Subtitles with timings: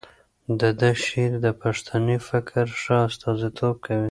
[0.59, 3.99] د ده شعر د پښتني فکر ښه استازیتوب کوي.